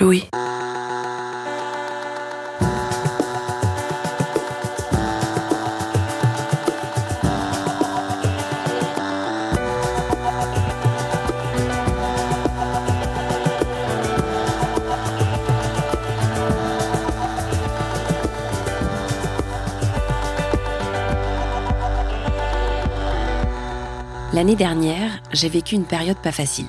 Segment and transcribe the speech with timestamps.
[0.00, 0.24] Louis.
[24.32, 26.66] L'année dernière, j'ai vécu une période pas facile.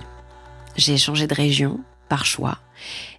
[0.76, 1.80] J'ai changé de région,
[2.10, 2.60] par choix,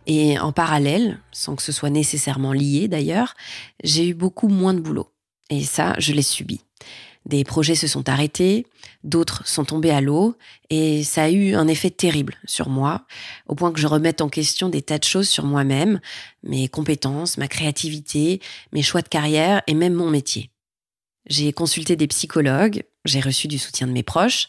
[0.07, 3.35] et en parallèle, sans que ce soit nécessairement lié d'ailleurs,
[3.83, 5.11] j'ai eu beaucoup moins de boulot.
[5.51, 6.61] Et ça, je l'ai subi.
[7.27, 8.67] Des projets se sont arrêtés,
[9.03, 10.37] d'autres sont tombés à l'eau,
[10.69, 13.07] et ça a eu un effet terrible sur moi,
[13.47, 16.01] au point que je remette en question des tas de choses sur moi-même,
[16.43, 18.41] mes compétences, ma créativité,
[18.73, 20.51] mes choix de carrière et même mon métier.
[21.27, 24.49] J'ai consulté des psychologues, j'ai reçu du soutien de mes proches,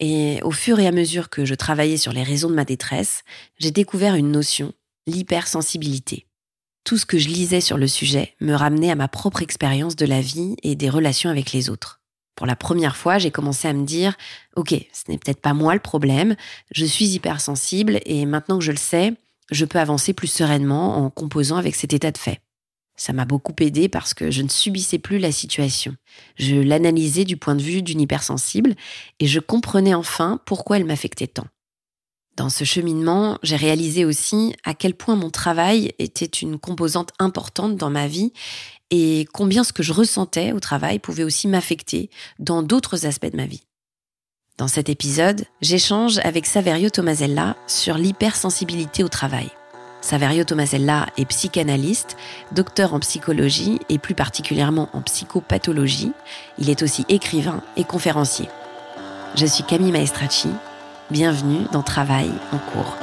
[0.00, 3.22] et au fur et à mesure que je travaillais sur les raisons de ma détresse,
[3.58, 4.72] j'ai découvert une notion,
[5.06, 6.26] l'hypersensibilité.
[6.84, 10.06] Tout ce que je lisais sur le sujet me ramenait à ma propre expérience de
[10.06, 12.00] la vie et des relations avec les autres.
[12.34, 14.16] Pour la première fois, j'ai commencé à me dire,
[14.56, 16.36] OK, ce n'est peut-être pas moi le problème,
[16.70, 19.12] je suis hypersensible et maintenant que je le sais,
[19.50, 22.40] je peux avancer plus sereinement en composant avec cet état de fait.
[23.00, 25.96] Ça m'a beaucoup aidé parce que je ne subissais plus la situation.
[26.36, 28.74] Je l'analysais du point de vue d'une hypersensible
[29.20, 31.46] et je comprenais enfin pourquoi elle m'affectait tant.
[32.36, 37.78] Dans ce cheminement, j'ai réalisé aussi à quel point mon travail était une composante importante
[37.78, 38.34] dans ma vie
[38.90, 43.36] et combien ce que je ressentais au travail pouvait aussi m'affecter dans d'autres aspects de
[43.38, 43.62] ma vie.
[44.58, 49.50] Dans cet épisode, j'échange avec Saverio Tomasella sur l'hypersensibilité au travail.
[50.00, 52.16] Saverio Tomasella est psychanalyste,
[52.52, 56.12] docteur en psychologie et plus particulièrement en psychopathologie.
[56.58, 58.48] Il est aussi écrivain et conférencier.
[59.36, 60.50] Je suis Camille Maestracci.
[61.10, 62.96] Bienvenue dans Travail en cours.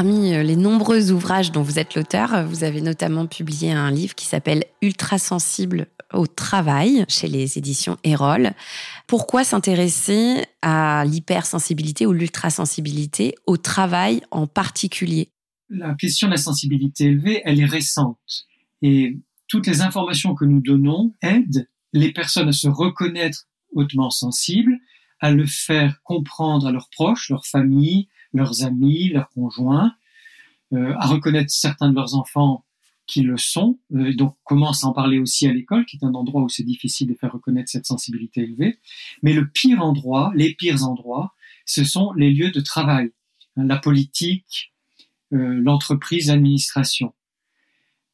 [0.00, 4.14] Parmi euh, les nombreux ouvrages dont vous êtes l'auteur, vous avez notamment publié un livre
[4.14, 8.52] qui s'appelle Ultra sensible au travail chez les éditions Erol.
[9.06, 15.32] Pourquoi s'intéresser à l'hypersensibilité ou l'ultrasensibilité au travail en particulier?
[15.68, 18.46] La question de la sensibilité élevée, elle est récente
[18.80, 19.18] et
[19.48, 24.78] toutes les informations que nous donnons aident les personnes à se reconnaître hautement sensibles,
[25.20, 29.94] à le faire comprendre à leurs proches, leurs familles, leurs amis, leurs conjoints,
[30.72, 32.64] euh, à reconnaître certains de leurs enfants
[33.06, 36.14] qui le sont, euh, donc commence à en parler aussi à l'école, qui est un
[36.14, 38.78] endroit où c'est difficile de faire reconnaître cette sensibilité élevée.
[39.22, 43.10] Mais le pire endroit, les pires endroits, ce sont les lieux de travail,
[43.56, 44.72] hein, la politique,
[45.32, 47.12] euh, l'entreprise, l'administration,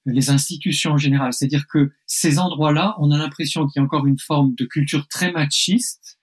[0.06, 1.34] les institutions en général.
[1.34, 5.08] C'est-à-dire que ces endroits-là, on a l'impression qu'il y a encore une forme de culture
[5.08, 6.15] très machiste,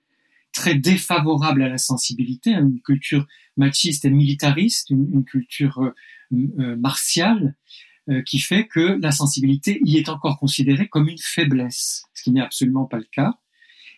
[0.54, 3.28] très défavorable à la sensibilité, une culture
[3.58, 5.94] machiste et militariste, une, culture euh,
[6.60, 7.56] euh, martiale,
[8.10, 12.32] euh, qui fait que la sensibilité y est encore considérée comme une faiblesse, ce qui
[12.32, 13.34] n'est absolument pas le cas.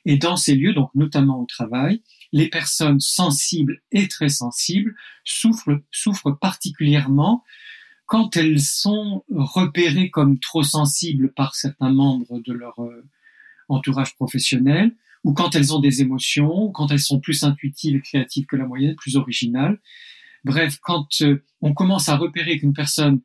[0.05, 2.01] Et dans ces lieux, donc notamment au travail,
[2.31, 7.43] les personnes sensibles et très sensibles souffrent, souffrent particulièrement
[8.05, 12.79] quand elles sont repérées comme trop sensibles par certains membres de leur
[13.67, 18.45] entourage professionnel, ou quand elles ont des émotions, quand elles sont plus intuitives et créatives
[18.45, 19.81] que la moyenne, plus originales.
[20.45, 23.21] Bref, quand euh, on commence à repérer qu'une personne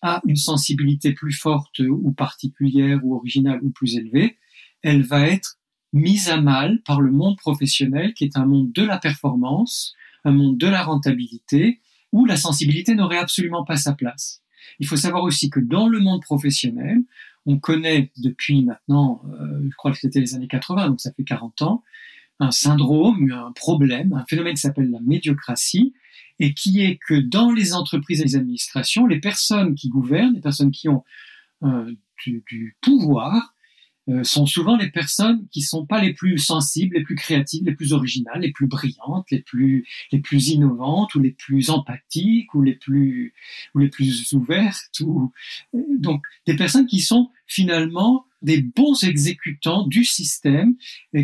[0.00, 4.38] a une sensibilité plus forte ou particulière ou originale ou plus élevée,
[4.80, 5.58] elle va être
[5.92, 9.94] mise à mal par le monde professionnel qui est un monde de la performance,
[10.24, 11.80] un monde de la rentabilité,
[12.12, 14.42] où la sensibilité n'aurait absolument pas sa place.
[14.78, 17.02] Il faut savoir aussi que dans le monde professionnel,
[17.46, 21.24] on connaît depuis maintenant, euh, je crois que c'était les années 80, donc ça fait
[21.24, 21.82] 40 ans,
[22.40, 25.94] un syndrome, un problème, un phénomène qui s'appelle la médiocratie,
[26.38, 30.40] et qui est que dans les entreprises et les administrations, les personnes qui gouvernent, les
[30.40, 31.04] personnes qui ont
[31.62, 31.92] euh,
[32.26, 33.51] du, pouvoir,
[34.22, 37.92] sont souvent les personnes qui sont pas les plus sensibles, les plus créatives, les plus
[37.92, 42.74] originales, les plus brillantes, les plus les plus innovantes ou les plus empathiques ou les
[42.74, 43.32] plus
[43.74, 45.32] ou les plus ouvertes ou
[45.72, 50.74] donc des personnes qui sont finalement des bons exécutants du système,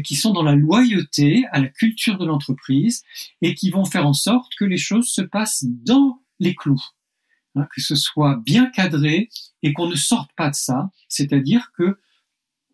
[0.04, 3.02] qui sont dans la loyauté à la culture de l'entreprise
[3.42, 6.82] et qui vont faire en sorte que les choses se passent dans les clous,
[7.56, 9.28] hein, que ce soit bien cadré
[9.62, 11.98] et qu'on ne sorte pas de ça, c'est-à-dire que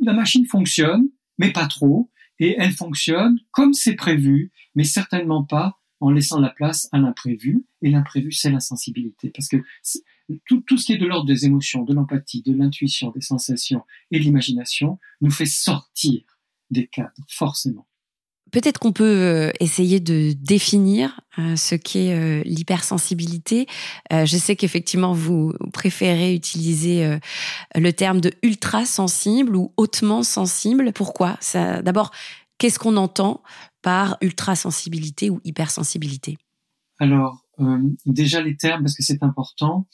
[0.01, 1.09] la machine fonctionne,
[1.39, 6.51] mais pas trop, et elle fonctionne comme c'est prévu, mais certainement pas en laissant la
[6.51, 7.65] place à l'imprévu.
[7.83, 9.31] Et l'imprévu, c'est l'insensibilité.
[9.31, 9.57] Parce que
[10.47, 13.83] tout, tout, ce qui est de l'ordre des émotions, de l'empathie, de l'intuition, des sensations
[14.11, 16.23] et de l'imagination nous fait sortir
[16.71, 17.87] des cadres, forcément.
[18.55, 23.67] Peut-être qu'on peut euh, essayer de définir euh, ce qu'est euh, l'hypersensibilité.
[24.13, 27.19] Je sais qu'effectivement, vous préférez utiliser
[27.75, 30.93] le terme de ultra sensible ou hautement sensible.
[30.93, 31.37] Pourquoi?
[31.83, 32.13] D'abord,
[32.59, 33.43] qu'est-ce qu'on entend
[33.83, 36.39] par ultra sensibilité ou hypersensibilité?
[37.01, 37.45] Alors,
[38.07, 39.89] déjà les termes, parce que c'est important.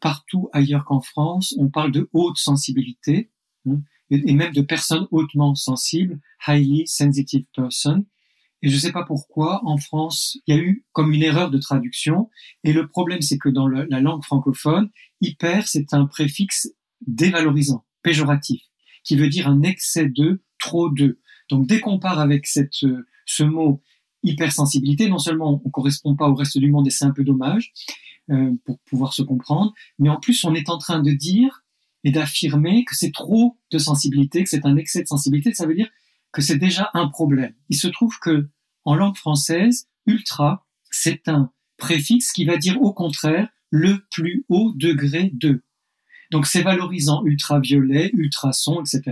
[0.00, 3.32] partout ailleurs qu'en France, on parle de haute sensibilité.
[3.68, 3.80] Hein
[4.10, 8.06] et même de personnes hautement sensibles, highly sensitive person.
[8.62, 11.50] Et je ne sais pas pourquoi, en France, il y a eu comme une erreur
[11.50, 12.28] de traduction.
[12.64, 14.90] Et le problème, c'est que dans la langue francophone,
[15.20, 16.68] hyper, c'est un préfixe
[17.06, 18.62] dévalorisant, péjoratif,
[19.04, 21.20] qui veut dire un excès de, trop de.
[21.50, 22.84] Donc, dès qu'on part avec cette,
[23.26, 23.80] ce mot
[24.22, 27.72] hypersensibilité, non seulement on correspond pas au reste du monde et c'est un peu dommage
[28.30, 31.64] euh, pour pouvoir se comprendre, mais en plus on est en train de dire
[32.08, 35.74] et d'affirmer que c'est trop de sensibilité, que c'est un excès de sensibilité, ça veut
[35.74, 35.90] dire
[36.32, 37.52] que c'est déjà un problème.
[37.68, 38.48] Il se trouve que
[38.86, 44.72] en langue française, ultra, c'est un préfixe qui va dire au contraire le plus haut
[44.74, 45.62] degré de.
[46.30, 49.02] Donc c'est valorisant ultraviolet, ultrason, etc.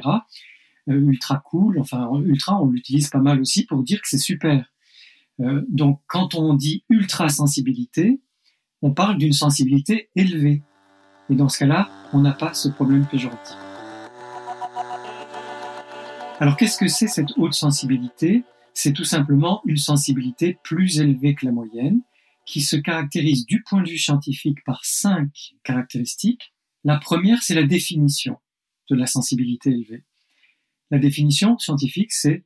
[0.88, 4.72] Euh, ultra cool, enfin ultra, on l'utilise pas mal aussi pour dire que c'est super.
[5.40, 8.22] Euh, donc quand on dit ultra sensibilité,
[8.80, 10.62] on parle d'une sensibilité élevée.
[11.28, 13.56] Et dans ce cas-là, on n'a pas ce problème péjoratif.
[16.38, 18.44] Alors qu'est-ce que c'est cette haute sensibilité?
[18.74, 22.02] C'est tout simplement une sensibilité plus élevée que la moyenne,
[22.44, 26.54] qui se caractérise du point de vue scientifique par cinq caractéristiques.
[26.84, 28.38] La première, c'est la définition
[28.90, 30.04] de la sensibilité élevée.
[30.90, 32.44] La définition scientifique, c'est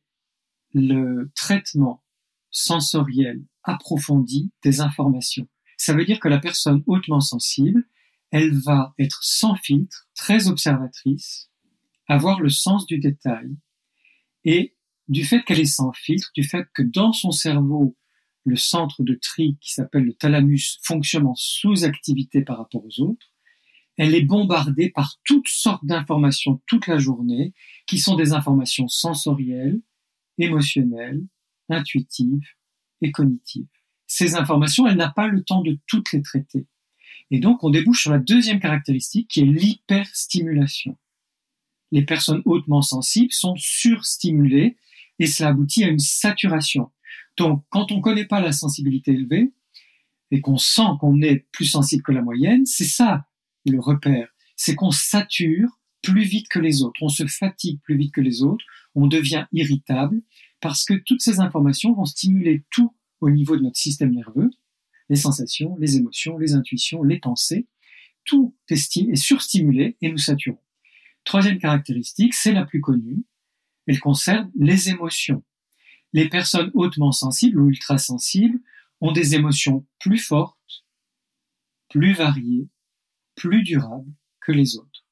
[0.72, 2.02] le traitement
[2.50, 5.46] sensoriel approfondi des informations.
[5.76, 7.84] Ça veut dire que la personne hautement sensible,
[8.30, 11.50] elle va être sans filtre, très observatrice,
[12.06, 13.56] avoir le sens du détail,
[14.44, 14.74] et
[15.08, 17.96] du fait qu'elle est sans filtre, du fait que dans son cerveau,
[18.44, 23.30] le centre de tri qui s'appelle le thalamus fonctionne en sous-activité par rapport aux autres,
[23.96, 27.52] elle est bombardée par toutes sortes d'informations toute la journée,
[27.86, 29.80] qui sont des informations sensorielles,
[30.38, 31.22] émotionnelles,
[31.68, 32.48] intuitives
[33.02, 33.68] et cognitives.
[34.06, 36.66] Ces informations, elle n'a pas le temps de toutes les traiter.
[37.30, 40.96] Et donc, on débouche sur la deuxième caractéristique qui est l'hyperstimulation.
[41.92, 44.76] Les personnes hautement sensibles sont surstimulées
[45.18, 46.90] et cela aboutit à une saturation.
[47.36, 49.52] Donc, quand on ne connaît pas la sensibilité élevée
[50.30, 53.26] et qu'on sent qu'on est plus sensible que la moyenne, c'est ça
[53.66, 54.28] le repère.
[54.56, 58.42] C'est qu'on sature plus vite que les autres, on se fatigue plus vite que les
[58.42, 58.64] autres,
[58.94, 60.22] on devient irritable
[60.60, 64.50] parce que toutes ces informations vont stimuler tout au niveau de notre système nerveux
[65.10, 67.66] les sensations, les émotions, les intuitions, les pensées.
[68.24, 70.62] Tout est, surstimulé et nous saturons.
[71.24, 73.24] Troisième caractéristique, c'est la plus connue.
[73.86, 75.42] Elle concerne les émotions.
[76.12, 78.60] Les personnes hautement sensibles ou ultra sensibles
[79.00, 80.84] ont des émotions plus fortes,
[81.88, 82.68] plus variées,
[83.34, 85.04] plus durables que les autres.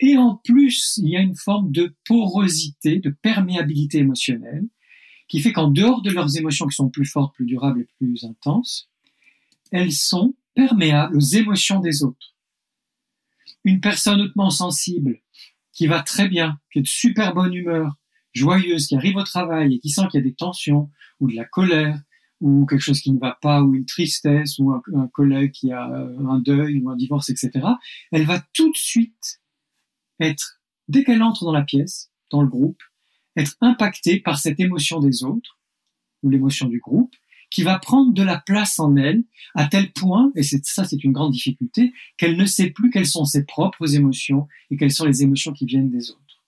[0.00, 4.66] Et en plus, il y a une forme de porosité, de perméabilité émotionnelle
[5.28, 8.24] qui fait qu'en dehors de leurs émotions qui sont plus fortes, plus durables et plus
[8.24, 8.90] intenses,
[9.70, 12.34] elles sont perméables aux émotions des autres.
[13.64, 15.20] Une personne hautement sensible,
[15.72, 17.94] qui va très bien, qui est de super bonne humeur,
[18.32, 21.36] joyeuse, qui arrive au travail et qui sent qu'il y a des tensions ou de
[21.36, 22.00] la colère
[22.40, 25.72] ou quelque chose qui ne va pas ou une tristesse ou un, un collègue qui
[25.72, 27.50] a euh, un deuil ou un divorce, etc.,
[28.12, 29.40] elle va tout de suite
[30.20, 32.80] être, dès qu'elle entre dans la pièce, dans le groupe,
[33.38, 35.58] être impactée par cette émotion des autres,
[36.22, 37.14] ou l'émotion du groupe,
[37.50, 41.12] qui va prendre de la place en elle, à tel point, et ça c'est une
[41.12, 45.22] grande difficulté, qu'elle ne sait plus quelles sont ses propres émotions et quelles sont les
[45.22, 46.44] émotions qui viennent des autres.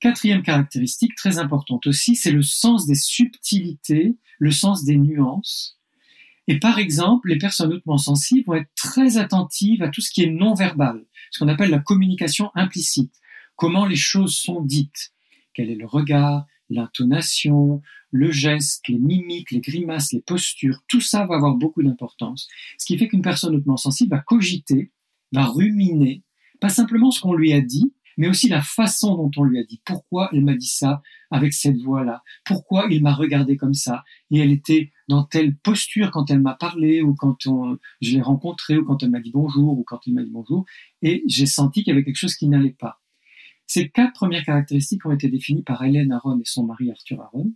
[0.00, 5.76] Quatrième caractéristique très importante aussi, c'est le sens des subtilités, le sens des nuances.
[6.46, 10.22] Et par exemple, les personnes hautement sensibles vont être très attentives à tout ce qui
[10.22, 13.12] est non verbal, ce qu'on appelle la communication implicite
[13.58, 15.12] comment les choses sont dites,
[15.58, 21.26] quel est le regard, l'intonation, le geste, les mimiques, les grimaces, les postures, tout ça
[21.26, 22.46] va avoir beaucoup d'importance.
[22.78, 24.92] Ce qui fait qu'une personne hautement sensible va cogiter,
[25.32, 26.22] va ruminer,
[26.60, 29.64] pas simplement ce qu'on lui a dit, mais aussi la façon dont on lui a
[29.64, 29.82] dit.
[29.84, 32.22] Pourquoi elle m'a dit ça avec cette voix-là?
[32.44, 34.04] Pourquoi il m'a regardé comme ça?
[34.30, 37.48] Et elle était dans telle posture quand elle m'a parlé, ou quand
[38.00, 40.66] je l'ai rencontré, ou quand elle m'a dit bonjour, ou quand il m'a dit bonjour,
[41.02, 43.00] et j'ai senti qu'il y avait quelque chose qui n'allait pas.
[43.68, 47.52] Ces quatre premières caractéristiques ont été définies par Hélène Aron et son mari Arthur Aron.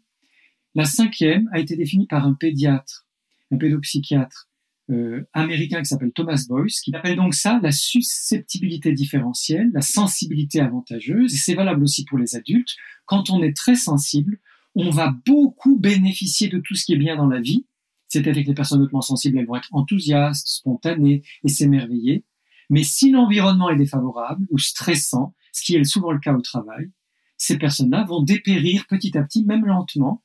[0.75, 3.07] La cinquième a été définie par un pédiatre,
[3.50, 4.50] un pédopsychiatre
[4.90, 10.61] euh, américain qui s'appelle Thomas Boyce, qui appelle donc ça la susceptibilité différentielle, la sensibilité
[10.61, 12.76] avantageuse, c'est valable aussi pour les adultes.
[13.07, 14.38] Quand on est très sensible,
[14.75, 17.64] on va beaucoup bénéficier de tout ce qui est bien dans la vie.
[18.09, 22.25] C'est-à-dire que les personnes hautement sensibles, elles vont être enthousiastes, spontanées et s'émerveiller.
[22.69, 26.91] Mais si l'environnement est défavorable ou stressant, ce qui est souvent le cas au travail,
[27.37, 30.23] ces personnes-là vont dépérir petit à petit, même lentement,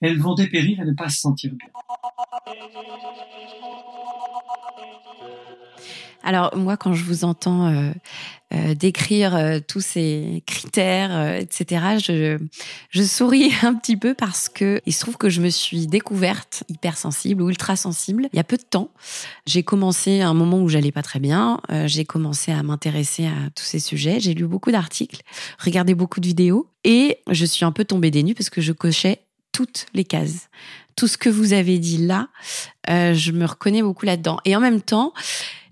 [0.00, 1.68] elles vont dépérir et ne pas se sentir bien.
[6.22, 7.92] Alors moi, quand je vous entends euh,
[8.52, 12.38] euh, décrire euh, tous ces critères, etc., je,
[12.90, 16.64] je souris un petit peu parce que il se trouve que je me suis découverte
[16.68, 18.90] hypersensible ou ultra sensible il y a peu de temps.
[19.46, 21.60] J'ai commencé à un moment où j'allais pas très bien.
[21.86, 24.20] j'ai commencé à m'intéresser à tous ces sujets.
[24.20, 25.22] J'ai lu beaucoup d'articles,
[25.58, 28.72] regardé beaucoup de vidéos et je suis un peu tombée des nues parce que je
[28.72, 29.20] cochais
[29.52, 30.48] toutes les cases.
[31.00, 32.28] Tout ce que vous avez dit là,
[32.90, 34.36] euh, je me reconnais beaucoup là-dedans.
[34.44, 35.14] Et en même temps,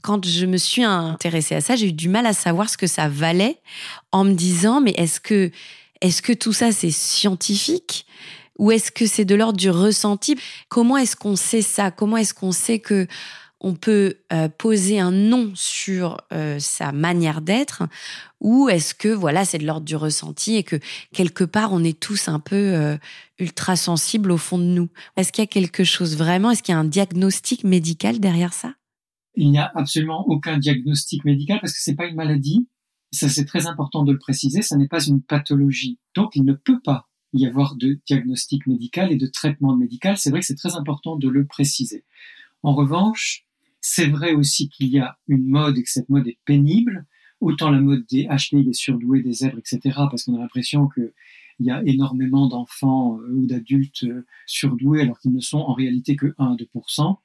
[0.00, 2.86] quand je me suis intéressée à ça, j'ai eu du mal à savoir ce que
[2.86, 3.58] ça valait
[4.10, 5.50] en me disant, mais est-ce que,
[6.00, 8.06] est-ce que tout ça c'est scientifique?
[8.58, 10.34] Ou est-ce que c'est de l'ordre du ressenti?
[10.70, 11.90] Comment est-ce qu'on sait ça?
[11.90, 13.06] Comment est-ce qu'on sait que
[13.60, 17.82] on peut euh, poser un nom sur euh, sa manière d'être
[18.40, 20.76] ou est-ce que voilà c'est de l'ordre du ressenti et que
[21.12, 22.96] quelque part on est tous un peu euh,
[23.38, 26.72] ultra sensibles au fond de nous Est-ce qu'il y a quelque chose vraiment Est-ce qu'il
[26.72, 28.74] y a un diagnostic médical derrière ça?
[29.34, 32.68] Il n'y a absolument aucun diagnostic médical parce que c'est pas une maladie.
[33.12, 34.62] Ça c'est très important de le préciser.
[34.62, 35.98] Ça n'est pas une pathologie.
[36.14, 40.16] Donc il ne peut pas y avoir de diagnostic médical et de traitement médical.
[40.16, 42.04] C'est vrai que c'est très important de le préciser.
[42.62, 43.47] En revanche,
[43.80, 47.06] c'est vrai aussi qu'il y a une mode et que cette mode est pénible,
[47.40, 49.80] autant la mode des HPI, des surdoués, des zèbres, etc.,
[50.10, 51.12] parce qu'on a l'impression qu'il
[51.60, 56.16] y a énormément d'enfants euh, ou d'adultes euh, surdoués alors qu'ils ne sont en réalité
[56.16, 57.16] que 1 à 2%.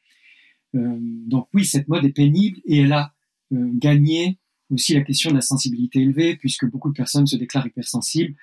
[0.75, 3.13] Euh, donc oui, cette mode est pénible et elle a
[3.51, 4.39] gagné
[4.71, 8.33] aussi la question de la sensibilité élevée, puisque beaucoup de personnes se déclarent hypersensibles,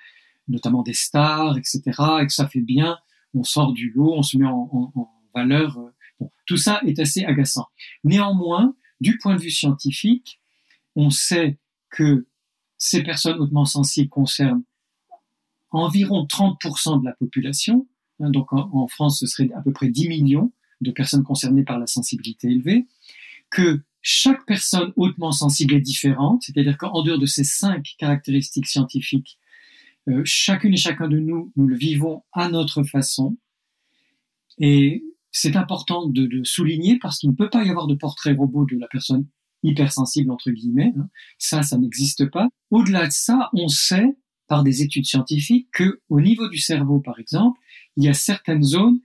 [0.47, 1.81] notamment des stars, etc.,
[2.21, 2.97] et que ça fait bien,
[3.33, 5.77] on sort du lot, on se met en, en valeur
[6.45, 7.67] tout ça est assez agaçant.
[8.03, 10.39] Néanmoins, du point de vue scientifique,
[10.95, 11.57] on sait
[11.89, 12.25] que
[12.77, 14.63] ces personnes hautement sensibles concernent
[15.71, 17.87] environ 30% de la population.
[18.19, 20.51] Hein, donc en, France, ce serait à peu près 10 millions
[20.81, 22.87] de personnes concernées par la sensibilité élevée.
[23.49, 29.37] Que chaque personne hautement sensible est différente, c'est-à-dire qu'en dehors de ces cinq caractéristiques scientifiques,
[30.07, 33.37] euh, chacune et chacun de nous, nous le vivons à notre façon.
[34.57, 38.33] Et c'est important de, de, souligner parce qu'il ne peut pas y avoir de portrait
[38.33, 39.25] robot de la personne
[39.63, 40.93] hypersensible entre guillemets.
[40.97, 41.09] Hein.
[41.37, 42.49] Ça, ça n'existe pas.
[42.69, 47.19] Au-delà de ça, on sait par des études scientifiques que au niveau du cerveau, par
[47.19, 47.59] exemple,
[47.95, 48.99] il y a certaines zones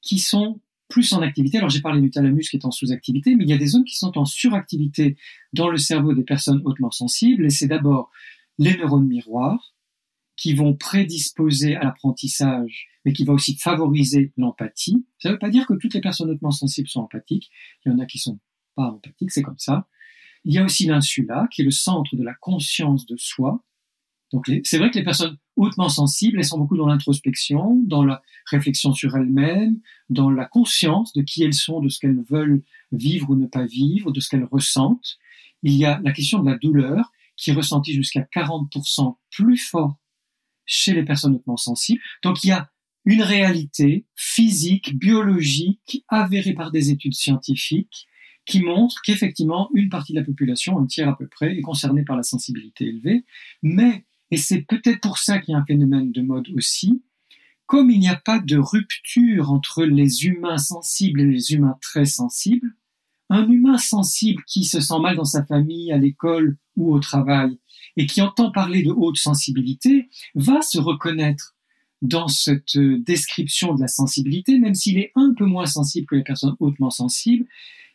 [0.00, 1.58] qui sont plus en activité.
[1.58, 3.84] Alors j'ai parlé du thalamus qui est en sous-activité, mais il y a des zones
[3.84, 5.16] qui sont en suractivité
[5.52, 7.46] dans le cerveau des personnes hautement sensibles.
[7.46, 8.10] Et c'est d'abord
[8.58, 9.71] les neurones miroirs
[10.42, 15.06] qui vont prédisposer à l'apprentissage mais qui va aussi favoriser l'empathie.
[15.18, 17.48] Ça ne veut pas dire que toutes les personnes hautement sensibles sont empathiques.
[17.84, 18.40] Il y en a qui sont
[18.74, 19.88] pas empathiques, c'est comme ça.
[20.44, 23.64] Il y a aussi l'insula, qui est le centre de la conscience de soi.
[24.32, 28.22] Donc, c'est vrai que les personnes hautement sensibles, elles sont beaucoup dans l'introspection, dans la
[28.46, 29.80] réflexion sur elles-mêmes,
[30.10, 33.66] dans la conscience de qui elles sont, de ce qu'elles veulent vivre ou ne pas
[33.66, 35.18] vivre, de ce qu'elles ressentent.
[35.62, 39.96] Il y a la question de la douleur, qui est ressentie jusqu'à 40% plus fort
[40.72, 42.00] chez les personnes hautement sensibles.
[42.22, 42.70] Donc, il y a
[43.04, 48.06] une réalité physique, biologique, avérée par des études scientifiques,
[48.46, 52.04] qui montre qu'effectivement, une partie de la population, un tiers à peu près, est concernée
[52.04, 53.24] par la sensibilité élevée.
[53.62, 57.02] Mais, et c'est peut-être pour ça qu'il y a un phénomène de mode aussi,
[57.66, 62.04] comme il n'y a pas de rupture entre les humains sensibles et les humains très
[62.04, 62.74] sensibles,
[63.30, 67.58] un humain sensible qui se sent mal dans sa famille, à l'école ou au travail,
[67.96, 71.54] et qui entend parler de haute sensibilité, va se reconnaître
[72.00, 76.24] dans cette description de la sensibilité, même s'il est un peu moins sensible que les
[76.24, 77.46] personnes hautement sensibles,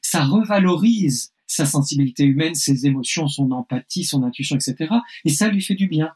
[0.01, 4.93] ça revalorise sa sensibilité humaine, ses émotions, son empathie, son intuition, etc.
[5.25, 6.11] Et ça lui fait du bien.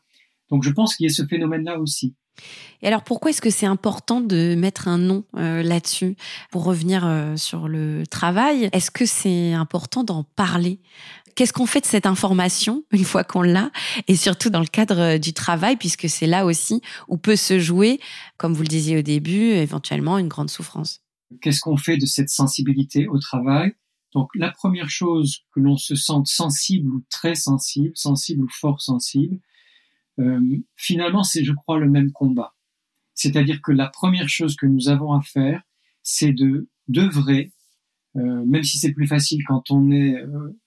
[0.50, 2.14] Donc je pense qu'il y a ce phénomène-là aussi.
[2.82, 6.16] Et alors pourquoi est-ce que c'est important de mettre un nom euh, là-dessus?
[6.50, 10.80] Pour revenir euh, sur le travail, est-ce que c'est important d'en parler?
[11.36, 13.72] Qu'est-ce qu'on fait de cette information une fois qu'on l'a
[14.08, 17.60] Et surtout dans le cadre euh, du travail, puisque c'est là aussi où peut se
[17.60, 18.00] jouer,
[18.38, 21.02] comme vous le disiez au début, éventuellement une grande souffrance.
[21.42, 23.74] Qu'est-ce qu'on fait de cette sensibilité au travail?
[24.14, 28.82] Donc la première chose, que l'on se sente sensible ou très sensible, sensible ou fort
[28.82, 29.40] sensible,
[30.20, 32.54] euh, finalement, c'est, je crois, le même combat.
[33.14, 35.62] C'est-à-dire que la première chose que nous avons à faire,
[36.04, 37.54] c'est de d'œuvrer,
[38.18, 40.60] euh, même si c'est plus facile quand on est euh,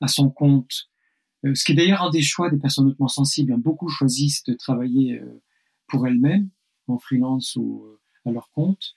[0.00, 0.90] à son compte,
[1.42, 3.52] ce qui est d'ailleurs un des choix des personnes hautement sensibles.
[3.52, 3.58] Hein.
[3.58, 5.20] Beaucoup choisissent de travailler
[5.86, 6.50] pour elles-mêmes,
[6.86, 7.86] en freelance ou
[8.24, 8.94] à leur compte,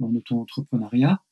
[0.00, 1.22] en auto-entrepreneuriat,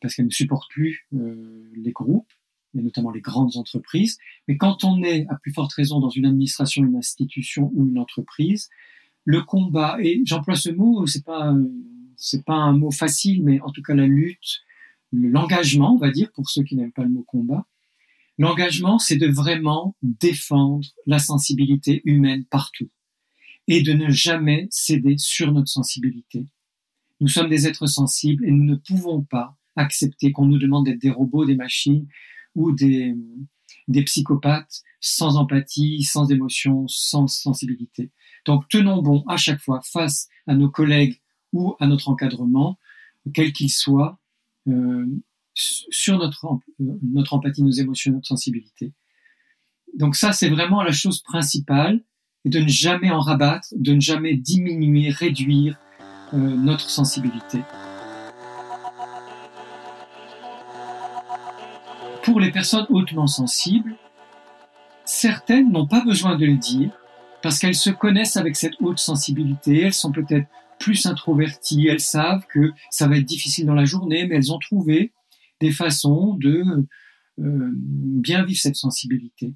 [0.00, 2.30] parce qu'elles ne supportent plus les groupes
[2.74, 4.18] et notamment les grandes entreprises.
[4.48, 7.98] Mais quand on est, à plus forte raison, dans une administration, une institution ou une
[7.98, 8.70] entreprise,
[9.24, 11.54] le combat, et j'emploie ce mot, c'est pas,
[12.16, 14.62] c'est pas un mot facile, mais en tout cas la lutte,
[15.12, 17.66] l'engagement, on va dire, pour ceux qui n'aiment pas le mot combat,
[18.38, 22.90] l'engagement, c'est de vraiment défendre la sensibilité humaine partout
[23.68, 26.46] et de ne jamais céder sur notre sensibilité.
[27.20, 31.00] Nous sommes des êtres sensibles et nous ne pouvons pas accepter qu'on nous demande d'être
[31.00, 32.06] des robots, des machines,
[32.54, 33.14] ou des,
[34.04, 38.10] psychopathes sans empathie, sans émotion, sans sensibilité.
[38.46, 41.20] Donc tenons bon à chaque fois face à nos collègues
[41.52, 42.78] ou à notre encadrement,
[43.34, 44.18] quel qu'il soit,
[44.68, 45.06] euh,
[45.54, 46.46] sur notre,
[46.78, 48.92] notre empathie, nos émotions, notre sensibilité.
[49.98, 52.02] Donc ça, c'est vraiment la chose principale,
[52.44, 55.78] et de ne jamais en rabattre, de ne jamais diminuer, réduire
[56.32, 57.60] euh, notre sensibilité.
[62.22, 63.96] pour les personnes hautement sensibles,
[65.04, 66.90] certaines n'ont pas besoin de le dire
[67.42, 70.46] parce qu'elles se connaissent avec cette haute sensibilité, elles sont peut-être
[70.78, 74.58] plus introverties, elles savent que ça va être difficile dans la journée, mais elles ont
[74.58, 75.12] trouvé
[75.62, 76.64] des façons de
[77.38, 79.54] euh, bien vivre cette sensibilité.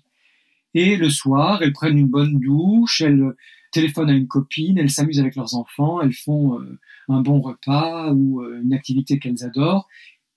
[0.73, 3.35] Et le soir, elles prennent une bonne douche, elles
[3.73, 8.13] téléphonent à une copine, elles s'amusent avec leurs enfants, elles font euh, un bon repas
[8.13, 9.89] ou euh, une activité qu'elles adorent,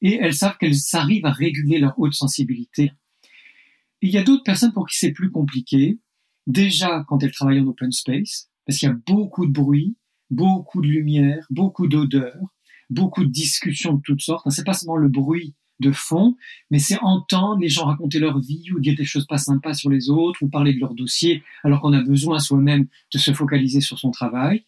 [0.02, 2.92] et elles savent qu'elles arrivent à réguler leur haute sensibilité.
[4.02, 6.00] Il y a d'autres personnes pour qui c'est plus compliqué,
[6.48, 9.96] déjà quand elles travaillent en open space, parce qu'il y a beaucoup de bruit,
[10.32, 12.42] beaucoup de lumière, beaucoup d'odeurs,
[12.90, 14.50] beaucoup de discussions de toutes sortes.
[14.50, 16.36] C'est pas seulement le bruit de fond,
[16.72, 19.90] mais c'est entendre les gens raconter leur vie ou dire des choses pas sympas sur
[19.90, 23.82] les autres ou parler de leur dossier alors qu'on a besoin soi-même de se focaliser
[23.82, 24.66] sur son travail.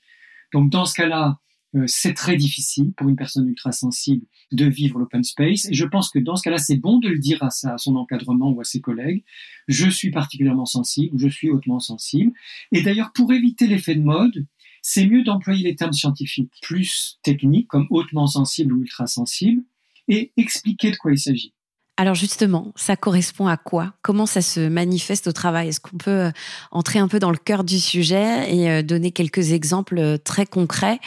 [0.53, 1.39] Donc dans ce cas-là,
[1.75, 5.65] euh, c'est très difficile pour une personne ultra sensible de vivre l'open space.
[5.65, 7.95] Et je pense que dans ce cas-là, c'est bon de le dire à, à son
[7.95, 9.23] encadrement ou à ses collègues.
[9.67, 12.33] Je suis particulièrement sensible, je suis hautement sensible.
[12.71, 14.45] Et d'ailleurs, pour éviter l'effet de mode,
[14.81, 19.63] c'est mieux d'employer les termes scientifiques plus techniques, comme hautement sensible ou ultra sensible,
[20.11, 21.55] et expliquer de quoi il s'agit.
[21.97, 23.93] Alors justement, ça correspond à quoi?
[24.01, 25.69] Comment ça se manifeste au travail?
[25.69, 26.31] Est-ce qu'on peut euh,
[26.71, 30.45] entrer un peu dans le cœur du sujet et euh, donner quelques exemples euh, très
[30.45, 30.99] concrets,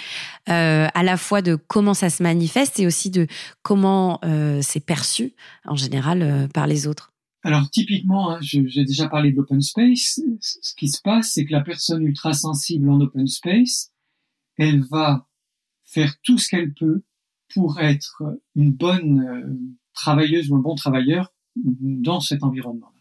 [0.46, 3.26] à la fois de comment ça se manifeste et aussi de
[3.62, 4.20] comment
[4.60, 5.32] c'est perçu
[5.64, 7.12] en général par les autres?
[7.42, 10.20] Alors typiquement, hein, j'ai déjà parlé de l'open space.
[10.40, 13.90] Ce qui se passe, c'est que la personne ultra sensible en open space,
[14.58, 15.26] elle va
[15.84, 17.02] faire tout ce qu'elle peut
[17.52, 18.22] pour être
[18.56, 22.94] une bonne travailleuse ou un bon travailleur dans cet environnement-là.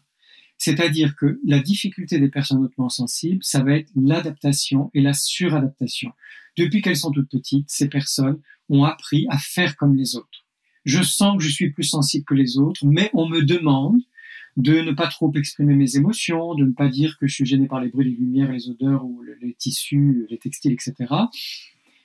[0.58, 6.12] C'est-à-dire que la difficulté des personnes hautement sensibles, ça va être l'adaptation et la suradaptation.
[6.56, 10.46] Depuis qu'elles sont toutes petites, ces personnes ont appris à faire comme les autres.
[10.84, 14.00] Je sens que je suis plus sensible que les autres, mais on me demande
[14.56, 17.66] de ne pas trop exprimer mes émotions, de ne pas dire que je suis gêné
[17.66, 21.12] par les bruits, les lumières, les odeurs ou les tissus, les textiles, etc.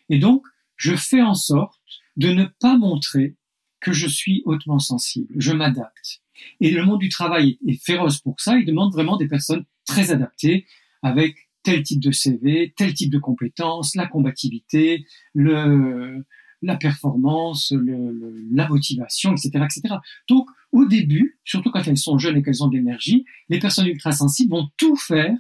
[0.10, 0.44] Et donc,
[0.76, 1.80] je fais en sorte
[2.20, 3.36] de ne pas montrer
[3.80, 6.22] que je suis hautement sensible, je m'adapte.
[6.60, 10.12] Et le monde du travail est féroce pour ça, il demande vraiment des personnes très
[10.12, 10.66] adaptées,
[11.02, 16.26] avec tel type de CV, tel type de compétences, la combativité, le,
[16.62, 19.96] la performance, le, la motivation, etc., etc.
[20.28, 23.88] Donc, au début, surtout quand elles sont jeunes et qu'elles ont de l'énergie, les personnes
[23.88, 25.38] ultra sensibles vont tout faire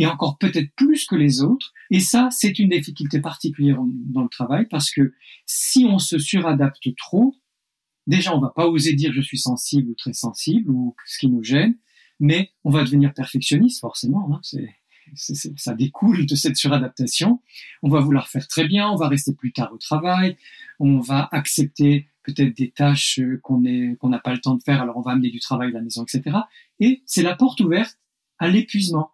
[0.00, 1.74] et encore peut-être plus que les autres.
[1.90, 5.12] Et ça, c'est une difficulté particulière dans le travail parce que
[5.44, 7.36] si on se suradapte trop,
[8.06, 11.28] déjà, on va pas oser dire je suis sensible ou très sensible ou ce qui
[11.28, 11.76] nous gêne,
[12.18, 14.32] mais on va devenir perfectionniste forcément.
[14.32, 14.40] Hein,
[15.14, 17.42] ça découle de cette suradaptation.
[17.82, 20.38] On va vouloir faire très bien, on va rester plus tard au travail,
[20.78, 25.02] on va accepter peut-être des tâches qu'on n'a pas le temps de faire, alors on
[25.02, 26.38] va amener du travail à la maison, etc.
[26.78, 27.98] Et c'est la porte ouverte
[28.38, 29.10] à l'épuisement,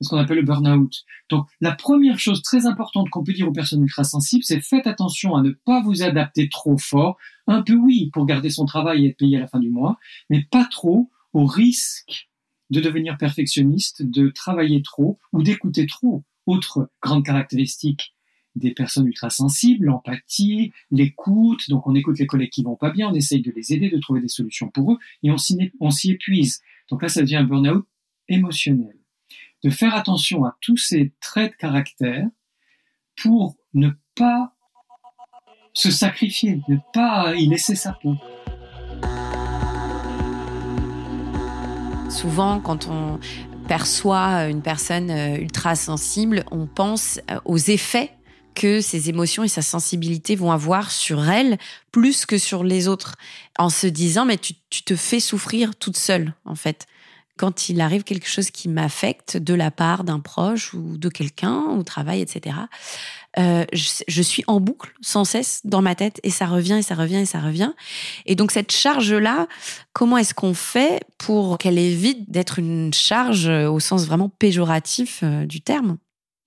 [0.00, 1.04] ce qu'on appelle le burn-out.
[1.30, 5.34] Donc la première chose très importante qu'on peut dire aux personnes ultra-sensibles, c'est faites attention
[5.36, 7.16] à ne pas vous adapter trop fort.
[7.46, 9.98] Un peu oui, pour garder son travail et être payé à la fin du mois,
[10.30, 12.28] mais pas trop au risque
[12.70, 16.24] de devenir perfectionniste, de travailler trop ou d'écouter trop.
[16.46, 18.14] Autre grande caractéristique
[18.56, 21.68] des personnes ultra sensibles, l'empathie, l'écoute.
[21.68, 23.98] Donc on écoute les collègues qui vont pas bien, on essaye de les aider, de
[23.98, 25.38] trouver des solutions pour eux, et on
[25.90, 26.60] s'y épuise.
[26.90, 27.86] Donc là, ça devient un burn-out
[28.28, 28.94] émotionnel.
[29.64, 32.26] De faire attention à tous ces traits de caractère
[33.16, 34.52] pour ne pas
[35.72, 38.14] se sacrifier, ne pas y laisser sa peau.
[42.10, 43.18] Souvent, quand on
[43.66, 48.12] perçoit une personne euh, ultra sensible, on pense euh, aux effets
[48.54, 51.56] que ses émotions et sa sensibilité vont avoir sur elle
[51.90, 53.14] plus que sur les autres,
[53.58, 56.86] en se disant mais tu, tu te fais souffrir toute seule en fait
[57.36, 61.62] quand il arrive quelque chose qui m'affecte de la part d'un proche ou de quelqu'un
[61.76, 62.56] au travail, etc.
[63.38, 66.94] Euh, je, suis en boucle sans cesse dans ma tête et ça revient et ça
[66.94, 67.72] revient et ça revient.
[68.26, 69.48] Et donc cette charge-là,
[69.92, 75.46] comment est-ce qu'on fait pour qu'elle évite d'être une charge au sens vraiment péjoratif euh,
[75.46, 75.98] du terme?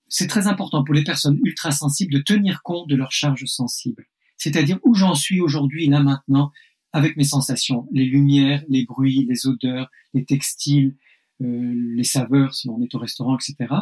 [0.07, 4.05] C'est très important pour les personnes ultra sensibles de tenir compte de leur charge sensible.
[4.37, 6.51] C'est-à-dire où j'en suis aujourd'hui, là maintenant,
[6.93, 10.95] avec mes sensations, les lumières, les bruits, les odeurs, les textiles,
[11.41, 13.73] euh, les saveurs si on est au restaurant, etc.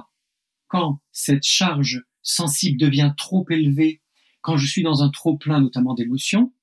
[0.68, 4.02] Quand cette charge sensible devient trop élevée,
[4.42, 6.54] quand je suis dans un trop plein notamment d'émotions,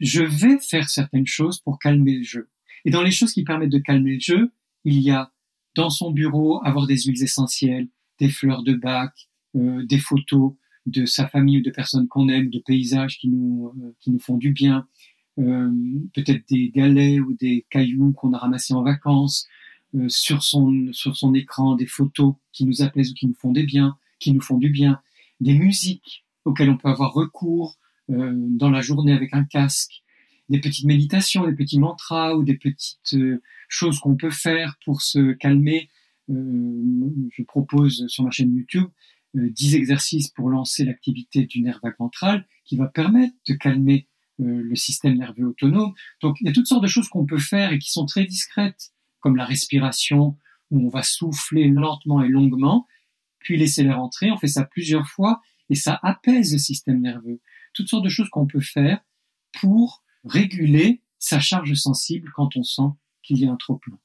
[0.00, 2.48] je vais faire certaines choses pour calmer le jeu.
[2.84, 4.52] Et dans les choses qui permettent de calmer le jeu,
[4.84, 5.32] il y a
[5.74, 10.54] dans son bureau avoir des huiles essentielles, des fleurs de bac, euh, des photos
[10.86, 14.18] de sa famille ou de personnes qu'on aime, de paysages qui nous, euh, qui nous
[14.18, 14.86] font du bien,
[16.14, 19.46] peut-être des galets ou des cailloux qu'on a ramassés en vacances,
[19.94, 23.52] euh, sur son sur son écran des photos qui nous apaisent ou qui nous font
[23.52, 25.00] des biens, qui nous font du bien,
[25.40, 27.78] des musiques auxquelles on peut avoir recours
[28.10, 30.02] euh, dans la journée avec un casque,
[30.50, 33.16] des petites méditations, des petits mantras ou des petites
[33.68, 35.88] choses qu'on peut faire pour se calmer.
[36.28, 38.88] je propose sur ma chaîne YouTube
[39.34, 44.07] 10 exercices pour lancer l'activité du nerf vague ventral qui va permettre de calmer euh,
[44.38, 45.92] le système nerveux autonome.
[46.22, 48.24] Donc il y a toutes sortes de choses qu'on peut faire et qui sont très
[48.24, 50.36] discrètes, comme la respiration,
[50.70, 52.86] où on va souffler lentement et longuement,
[53.38, 54.30] puis laisser l'air entrer.
[54.30, 57.40] On fait ça plusieurs fois et ça apaise le système nerveux.
[57.74, 59.00] Toutes sortes de choses qu'on peut faire
[59.60, 62.90] pour réguler sa charge sensible quand on sent
[63.22, 63.98] qu'il y a un trop-plein.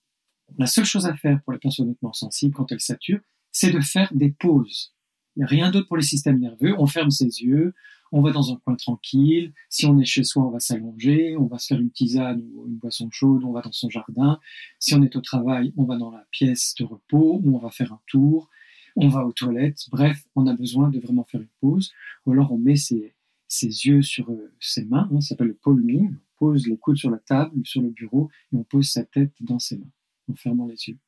[0.57, 3.79] La seule chose à faire pour les personnes hautement sensibles quand elles saturent, c'est de
[3.79, 4.93] faire des pauses.
[5.35, 6.75] Il n'y a rien d'autre pour les systèmes nerveux.
[6.77, 7.73] On ferme ses yeux,
[8.13, 9.54] on va dans un coin tranquille.
[9.69, 12.67] Si on est chez soi, on va s'allonger, on va se faire une tisane ou
[12.67, 14.39] une boisson chaude, on va dans son jardin.
[14.78, 17.71] Si on est au travail, on va dans la pièce de repos ou on va
[17.71, 18.49] faire un tour.
[18.95, 19.88] On va aux toilettes.
[19.91, 21.91] Bref, on a besoin de vraiment faire une pause.
[22.28, 23.15] Ou alors on met ses,
[23.49, 25.10] yeux sur euh, ses mains.
[25.12, 26.13] Hein, ça s'appelle le palming.
[26.13, 29.34] On pose les coudes sur la table, sur le bureau et on pose sa tête
[29.39, 29.91] dans ses mains
[30.30, 30.99] en fermant les yeux.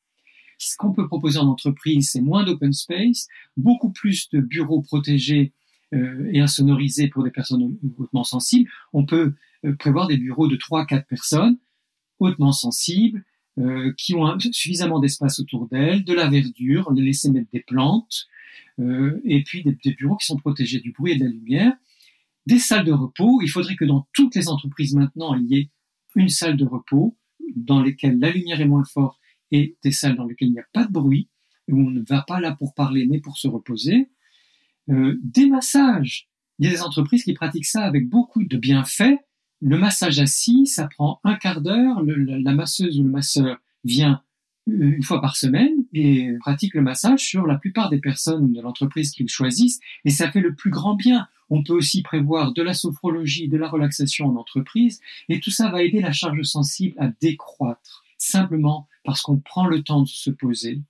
[0.58, 5.52] Ce qu'on peut proposer en entreprise, c'est moins d'open space, beaucoup plus de bureaux protégés
[5.92, 8.68] et insonorisés pour des personnes hautement sensibles.
[8.92, 11.58] On peut euh, prévoir des bureaux de 3-4 personnes
[12.18, 13.24] hautement sensibles,
[13.58, 18.26] euh, qui ont suffisamment d'espace autour d'elles, de la verdure, les laisser mettre des plantes,
[18.78, 21.72] euh, et puis des, des, bureaux qui sont protégés du bruit et de la lumière.
[22.46, 25.70] Des salles de repos, il faudrait que dans toutes les entreprises maintenant, il y ait
[26.14, 27.16] une salle de repos
[27.54, 29.18] dans lesquelles la lumière est moins forte
[29.50, 31.28] et des salles dans lesquelles il n'y a pas de bruit,
[31.68, 34.08] où on ne va pas là pour parler mais pour se reposer.
[34.90, 36.28] Euh, des massages.
[36.58, 39.18] Il y a des entreprises qui pratiquent ça avec beaucoup de bienfaits.
[39.60, 42.02] Le massage assis, ça prend un quart d'heure.
[42.04, 44.22] La masseuse ou le masseur vient
[44.68, 48.60] euh, une fois par semaine et pratique le massage sur la plupart des personnes de
[48.60, 51.26] l'entreprise qu'ils choisissent et ça fait le plus grand bien.
[51.50, 55.70] On peut aussi prévoir de la sophrologie, de la relaxation en entreprise et tout ça
[55.70, 60.30] va aider la charge sensible à décroître simplement parce qu'on prend le temps de se
[60.30, 60.80] poser,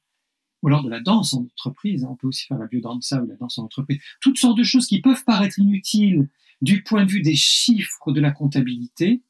[0.66, 2.02] ou alors de la danse en entreprise.
[2.02, 2.08] Hein.
[2.10, 4.00] On peut aussi faire la biodanza ou la danse en entreprise.
[4.20, 6.28] Toutes sortes de choses qui peuvent paraître inutiles
[6.60, 9.22] du point de vue des chiffres de la comptabilité,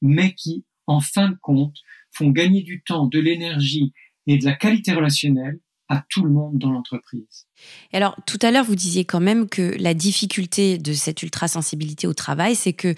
[0.00, 1.78] mais qui, en fin de compte,
[2.12, 3.92] font gagner du temps, de l'énergie
[4.28, 7.48] et de la qualité relationnelle à tout le monde dans l'entreprise.
[7.92, 12.12] Alors, tout à l'heure, vous disiez quand même que la difficulté de cette ultra-sensibilité au
[12.12, 12.94] travail, c'est que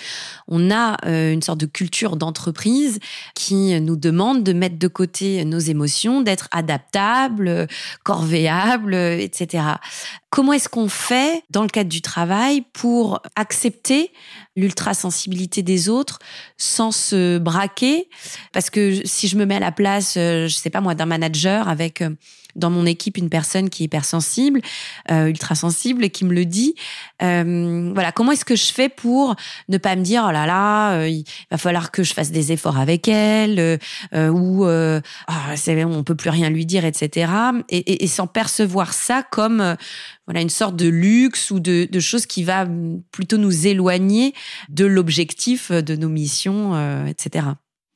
[0.48, 2.98] on a euh, une sorte de culture d'entreprise
[3.34, 7.66] qui nous demande de mettre de côté nos émotions, d'être adaptable,
[8.04, 9.64] corvéable, etc.
[10.30, 14.12] Comment est-ce qu'on fait dans le cadre du travail pour accepter
[14.56, 16.18] l'ultra-sensibilité des autres
[16.56, 18.08] sans se braquer?
[18.52, 21.06] Parce que si je me mets à la place, euh, je sais pas moi, d'un
[21.06, 22.10] manager avec euh,
[22.56, 24.45] dans mon équipe une personne qui est hypersensible,
[25.10, 26.74] euh, ultra sensible et qui me le dit.
[27.22, 29.36] Euh, voilà, comment est-ce que je fais pour
[29.68, 32.52] ne pas me dire oh là là, euh, il va falloir que je fasse des
[32.52, 33.78] efforts avec elle
[34.14, 37.32] euh, ou ah, c'est on peut plus rien lui dire, etc.
[37.70, 39.76] Et, sans percevoir ça comme
[40.26, 42.66] voilà une sorte de luxe ou de, de chose qui va
[43.10, 44.32] plutôt nous éloigner
[44.68, 47.46] de l'objectif de nos missions, etc.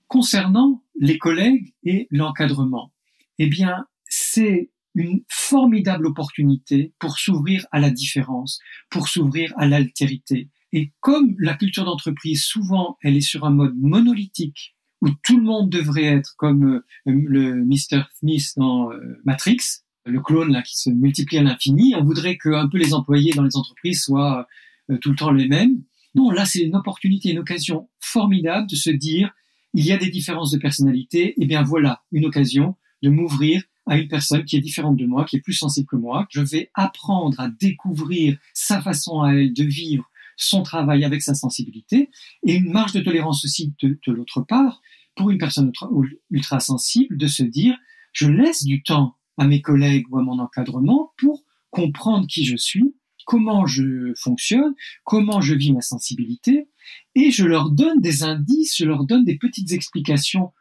[0.09, 2.93] Concernant les collègues et l'encadrement,
[3.39, 10.51] eh bien, c'est une formidable opportunité pour s'ouvrir à la différence, pour s'ouvrir à l'altérité.
[10.73, 15.43] Et comme la culture d'entreprise, souvent, elle est sur un mode monolithique, où tout le
[15.43, 18.05] monde devrait être comme euh, le Mr.
[18.19, 19.59] Smith dans euh, Matrix,
[20.05, 21.95] le clone là qui se multiplie à l'infini.
[21.97, 24.47] On voudrait que un peu les employés dans les entreprises soient
[24.91, 25.83] euh, tout le temps les mêmes.
[26.15, 29.33] Non, là c'est une opportunité, une occasion formidable de se dire
[29.73, 31.29] il y a des différences de personnalité.
[31.29, 35.05] Et eh bien voilà, une occasion de m'ouvrir à une personne qui est différente de
[35.05, 36.29] moi, qui est plus sensible que moi.
[36.31, 41.35] Je vais apprendre à découvrir sa façon à elle de vivre son travail avec sa
[41.35, 42.09] sensibilité
[42.47, 44.81] et une marge de tolérance aussi de, l'autre part
[45.17, 45.73] pour une personne
[46.31, 47.77] ultra, sensible de se dire
[48.13, 52.57] je laisse du temps à mes collègues ou à mon encadrement pour comprendre qui je
[52.57, 52.95] suis,
[53.27, 56.69] comment je fonctionne, comment je vis ma sensibilité,
[57.17, 60.53] et je leur donne des indices, je leur donne des petites explications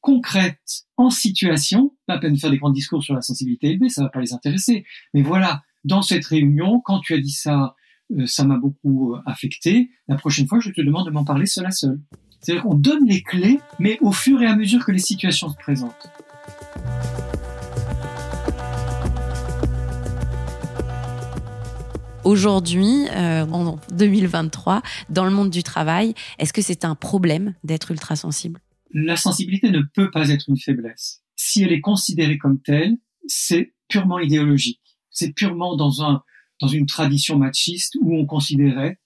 [0.00, 4.02] concrètes en situation, pas peine de faire des grands discours sur la sensibilité élevée, ça
[4.02, 4.84] va pas les intéresser.
[5.14, 7.74] Mais voilà, dans cette réunion, quand tu as dit ça,
[8.12, 9.90] euh, ça m'a beaucoup euh, affecté.
[10.08, 12.00] La prochaine fois, je te demande de m'en parler seul à seul.
[12.40, 15.56] C'est-à-dire qu'on donne les clés, mais au fur et à mesure que les situations se
[15.56, 16.10] présentent.
[22.24, 27.90] Aujourd'hui, euh, en 2023, dans le monde du travail, est-ce que c'est un problème d'être
[27.90, 28.60] ultra sensible?
[28.92, 31.22] La sensibilité ne peut pas être une faiblesse.
[31.50, 34.80] Si elle est considérée comme telle, c'est purement idéologique.
[35.10, 36.22] C'est purement dans un
[36.60, 39.00] dans une tradition machiste où on considérait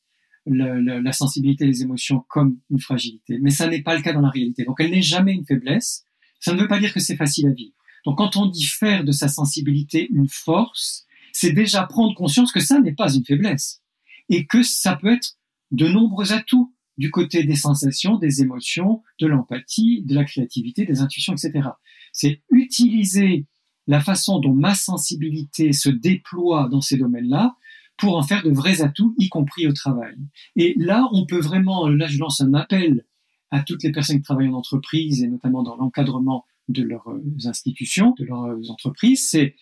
[0.44, 3.38] la sensibilité et les émotions comme une fragilité.
[3.40, 4.64] Mais ça n'est pas le cas dans la réalité.
[4.64, 6.04] Donc elle n'est jamais une faiblesse.
[6.38, 7.72] Ça ne veut pas dire que c'est facile à vivre.
[8.04, 12.61] Donc quand on dit faire de sa sensibilité une force, c'est déjà prendre conscience que
[12.61, 13.80] ça n'est pas une faiblesse
[14.28, 15.38] et que ça peut être
[15.70, 21.00] de nombreux atouts du côté des sensations, des émotions, de l'empathie, de la créativité, des
[21.00, 21.70] intuitions, etc.
[22.14, 23.46] C'est utiliser
[23.87, 27.57] la façon dont ma sensibilité se déploie dans ces domaines-là
[27.98, 30.16] pour en faire de vrais atouts, y compris au travail.
[30.57, 33.05] Et là, on peut vraiment, là je lance un appel
[33.50, 37.09] à toutes les personnes qui travaillent en entreprise et notamment dans l'encadrement de leurs
[37.44, 39.55] institutions, de leurs entreprises, c'est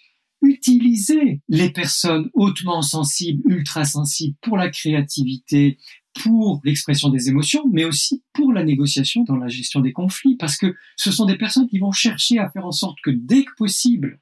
[0.43, 5.79] utiliser les personnes hautement sensibles, ultra sensibles pour la créativité,
[6.23, 10.57] pour l'expression des émotions, mais aussi pour la négociation dans la gestion des conflits, parce
[10.57, 13.55] que ce sont des personnes qui vont chercher à faire en sorte que dès que
[13.57, 14.21] possible,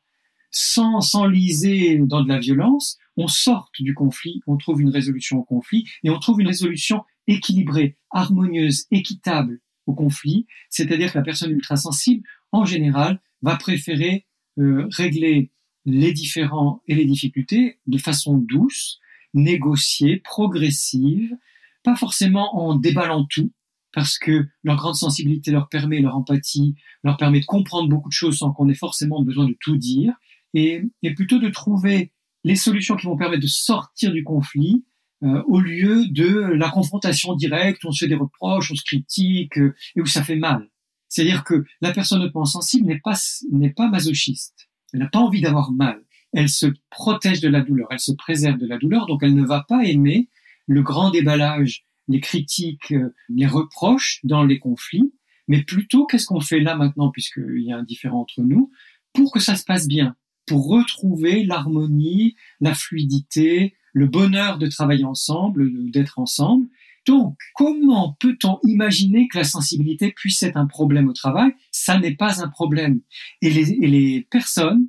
[0.50, 5.44] sans s'enliser dans de la violence, on sorte du conflit, on trouve une résolution au
[5.44, 11.52] conflit, et on trouve une résolution équilibrée, harmonieuse, équitable au conflit, c'est-à-dire que la personne
[11.52, 14.26] ultra-sensible, en général, va préférer
[14.58, 15.50] euh, régler
[15.86, 19.00] les différends et les difficultés de façon douce,
[19.32, 21.36] négociée, progressive,
[21.82, 23.52] pas forcément en déballant tout,
[23.92, 28.14] parce que leur grande sensibilité leur permet, leur empathie leur permet de comprendre beaucoup de
[28.14, 30.14] choses sans qu'on ait forcément besoin de tout dire,
[30.54, 32.12] et, et, plutôt de trouver
[32.44, 34.84] les solutions qui vont permettre de sortir du conflit
[35.22, 38.84] euh, au lieu de la confrontation directe, où on se fait des reproches, on se
[38.84, 40.70] critique, euh, et où ça fait mal.
[41.08, 43.18] C'est-à-dire que la personne hautement sensible n'est pas,
[43.52, 44.70] n'est pas masochiste.
[44.92, 46.02] Elle n'a pas envie d'avoir mal.
[46.32, 49.44] Elle se protège de la douleur, elle se préserve de la douleur, donc elle ne
[49.44, 50.28] va pas aimer
[50.66, 55.12] le grand déballage, les critiques, euh, les reproches dans les conflits,
[55.48, 58.70] mais plutôt qu'est-ce qu'on fait là maintenant, puisqu'il y a un différent entre nous,
[59.12, 65.04] pour que ça se passe bien, pour retrouver l'harmonie, la fluidité, le bonheur de travailler
[65.04, 66.68] ensemble, d'être ensemble.
[67.06, 71.52] Donc, comment peut-on imaginer que la sensibilité puisse être un problème au travail?
[71.70, 73.00] Ça n'est pas un problème.
[73.42, 74.88] Et les, et les personnes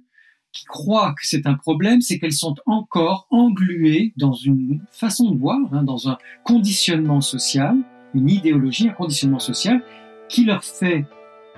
[0.53, 5.37] qui croient que c'est un problème, c'est qu'elles sont encore engluées dans une façon de
[5.37, 7.75] voir, hein, dans un conditionnement social,
[8.13, 9.81] une idéologie, un conditionnement social
[10.27, 11.05] qui leur fait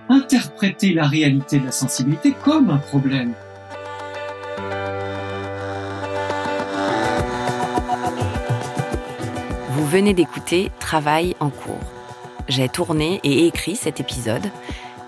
[0.09, 3.33] interpréter la réalité de la sensibilité comme un problème.
[9.69, 11.79] Vous venez d'écouter Travail en cours.
[12.47, 14.51] J'ai tourné et écrit cet épisode.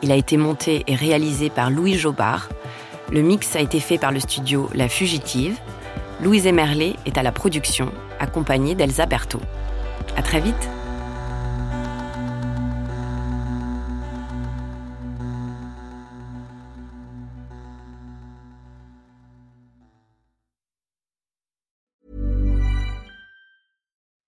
[0.01, 2.49] Il a été monté et réalisé par Louis Jobard
[3.11, 5.59] le mix a été fait par le studio La Fugitive.
[6.23, 9.41] Louise Emerlet est à la production, accompagnée d'Elsa Berthaud.
[10.17, 10.69] À très vite!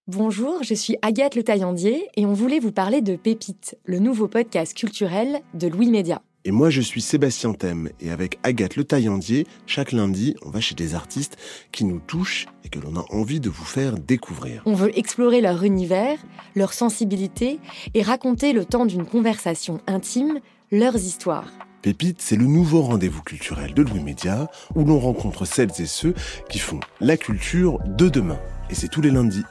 [0.06, 4.28] Bonjour, je suis Agathe Le Taillandier et on voulait vous parler de Pépite, le nouveau
[4.28, 6.22] podcast culturel de Louis Média.
[6.45, 10.62] Et moi, je suis Sébastien Thème et avec Agathe Le Taillandier, chaque lundi, on va
[10.62, 11.38] chez des artistes
[11.71, 14.62] qui nous touchent et que l'on a envie de vous faire découvrir.
[14.65, 16.17] On veut explorer leur univers,
[16.56, 17.60] leur sensibilité
[17.93, 20.39] et raconter le temps d'une conversation intime
[20.71, 21.52] leurs histoires.
[21.82, 26.13] Pépite, c'est le nouveau rendez-vous culturel de Louis Média où l'on rencontre celles et ceux
[26.50, 28.39] qui font la culture de demain.
[28.69, 29.43] Et c'est tous les lundis.